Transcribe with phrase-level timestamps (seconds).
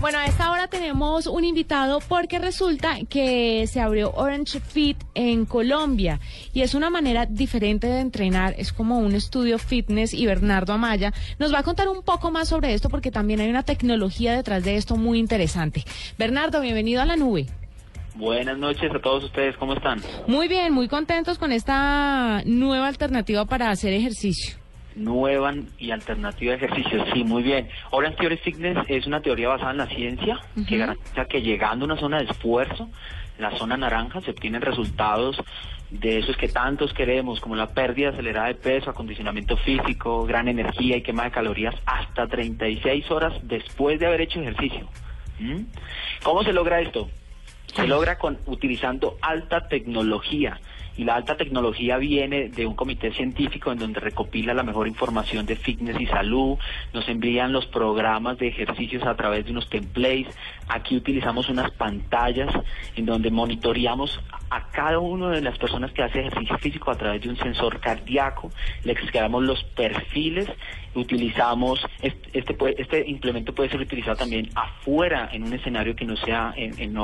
[0.00, 5.46] Bueno, a esta hora tenemos un invitado porque resulta que se abrió Orange Fit en
[5.46, 6.20] Colombia
[6.52, 11.12] y es una manera diferente de entrenar, es como un estudio fitness y Bernardo Amaya
[11.38, 14.64] nos va a contar un poco más sobre esto porque también hay una tecnología detrás
[14.64, 15.84] de esto muy interesante.
[16.18, 17.46] Bernardo, bienvenido a la nube.
[18.16, 20.00] Buenas noches a todos ustedes, ¿cómo están?
[20.26, 24.56] Muy bien, muy contentos con esta nueva alternativa para hacer ejercicio.
[24.96, 27.68] Nueva y alternativa de ejercicio, sí, muy bien.
[27.90, 31.86] Orange Theory Fitness es una teoría basada en la ciencia que garantiza que llegando a
[31.86, 32.88] una zona de esfuerzo,
[33.38, 35.36] la zona naranja, se obtienen resultados
[35.90, 40.96] de esos que tantos queremos, como la pérdida acelerada de peso, acondicionamiento físico, gran energía
[40.96, 44.88] y quema de calorías, hasta 36 horas después de haber hecho ejercicio.
[45.38, 45.64] ¿Mm?
[46.24, 47.08] ¿Cómo se logra esto?
[47.74, 50.58] Se logra con utilizando alta tecnología
[50.96, 55.46] y la alta tecnología viene de un comité científico en donde recopila la mejor información
[55.46, 56.58] de fitness y salud,
[56.92, 60.34] nos envían los programas de ejercicios a través de unos templates,
[60.68, 62.52] aquí utilizamos unas pantallas
[62.96, 67.22] en donde monitoreamos a cada una de las personas que hace ejercicio físico a través
[67.22, 68.50] de un sensor cardíaco,
[68.84, 70.48] le extraemos los perfiles,
[70.94, 76.54] utilizamos, este, este, implemento puede ser utilizado también afuera en un escenario que no sea
[76.56, 76.96] en, en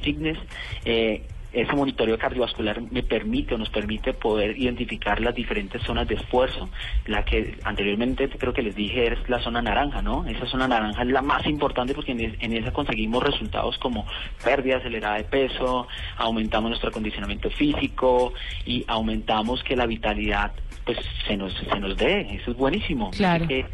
[0.00, 0.38] Fitness,
[0.84, 6.16] eh, ese monitoreo cardiovascular me permite o nos permite poder identificar las diferentes zonas de
[6.16, 6.68] esfuerzo.
[7.06, 10.26] La que anteriormente creo que les dije es la zona naranja, ¿no?
[10.26, 14.06] Esa zona naranja es la más importante porque en, esa conseguimos resultados como
[14.44, 18.34] pérdida acelerada de peso, aumentamos nuestro acondicionamiento físico
[18.66, 20.52] y aumentamos que la vitalidad
[20.84, 22.20] pues se nos, se nos dé.
[22.34, 23.10] Eso es buenísimo.
[23.10, 23.46] Claro.
[23.48, 23.64] Eh,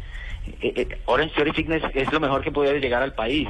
[0.61, 3.47] eh, Orange Theory Fitness es lo mejor que puede llegar al país.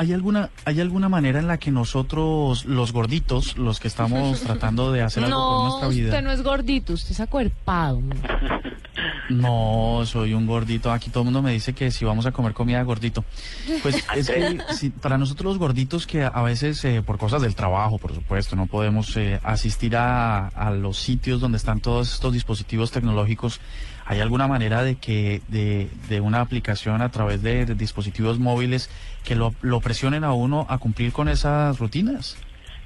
[0.00, 4.92] ¿Hay alguna, ¿Hay alguna manera en la que nosotros, los gorditos, los que estamos tratando
[4.92, 6.08] de hacer algo por nuestra vida...
[6.08, 8.00] usted no es gordito, usted es acuerpado.
[9.28, 10.92] No, soy un gordito.
[10.92, 13.24] Aquí todo el mundo me dice que si vamos a comer comida gordito.
[13.82, 14.58] Pues es que
[15.00, 18.66] para nosotros los gorditos que a veces, eh, por cosas del trabajo, por supuesto, no
[18.66, 23.60] podemos eh, asistir a, a los sitios donde están todos estos dispositivos tecnológicos,
[24.06, 28.90] ¿hay alguna manera de que de, de una aplicación a través de, de dispositivos móviles
[29.24, 32.36] que lo, lo presionen a uno a cumplir con esas rutinas?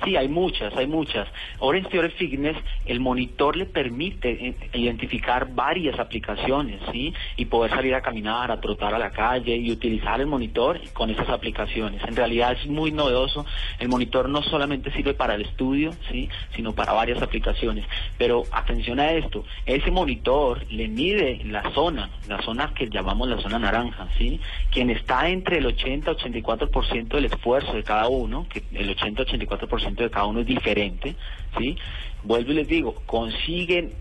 [0.03, 1.28] Sí, hay muchas, hay muchas.
[1.60, 7.15] Orange Theory Fitness, el monitor le permite eh, identificar varias aplicaciones, ¿sí?
[7.37, 11.10] Y poder salir a caminar, a trotar a la calle y utilizar el monitor con
[11.10, 12.03] esas aplicaciones.
[12.06, 13.47] En realidad es muy novedoso.
[13.78, 16.28] El monitor no solamente sirve para el estudio, ¿sí?
[16.54, 17.87] Sino para varias aplicaciones.
[18.19, 23.38] Pero atención a esto, ese monitor le mide la zona, la zona que llamamos la
[23.38, 24.41] zona naranja, ¿sí?
[24.71, 30.27] Quien está entre el 80-84% del esfuerzo de cada uno, que el 80-84% de cada
[30.27, 31.17] uno es diferente,
[31.59, 31.77] ¿sí?
[32.22, 33.93] Vuelvo y les digo, consiguen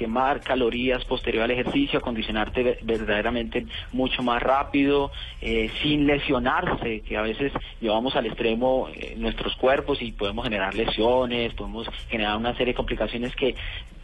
[0.00, 5.12] quemar calorías posterior al ejercicio, acondicionarte verdaderamente mucho más rápido,
[5.42, 7.52] eh, sin lesionarse, que a veces
[7.82, 12.76] llevamos al extremo eh, nuestros cuerpos y podemos generar lesiones, podemos generar una serie de
[12.76, 13.54] complicaciones que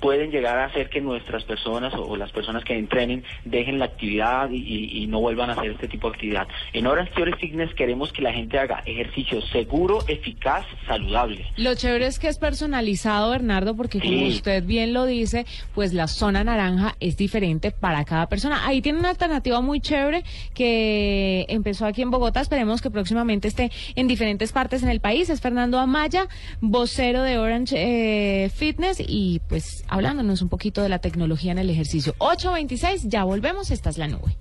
[0.00, 4.50] pueden llegar a hacer que nuestras personas o, las personas que entrenen dejen la actividad
[4.50, 6.48] y, no vuelvan a hacer este tipo de actividad.
[6.72, 11.46] En Orange Theory Fitness queremos que la gente haga ejercicio seguro, eficaz, saludable.
[11.56, 15.46] Lo chévere es que es personalizado, Bernardo, porque como usted bien lo dice,
[15.86, 18.66] pues la zona naranja es diferente para cada persona.
[18.66, 23.70] Ahí tiene una alternativa muy chévere que empezó aquí en Bogotá, esperemos que próximamente esté
[23.94, 25.30] en diferentes partes en el país.
[25.30, 26.26] Es Fernando Amaya,
[26.60, 31.70] vocero de Orange eh, Fitness y pues hablándonos un poquito de la tecnología en el
[31.70, 32.16] ejercicio.
[32.18, 34.36] 8.26, ya volvemos, esta es la nube.